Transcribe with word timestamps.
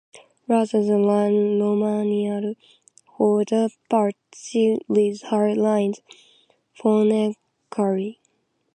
Rather 0.47 0.83
than 0.83 1.05
learn 1.05 1.59
Romanian 1.59 2.55
for 3.15 3.45
the 3.45 3.69
part, 3.87 4.15
she 4.33 4.79
read 4.89 5.21
her 5.29 5.53
lines 5.53 6.01
phonetically. 6.73 8.17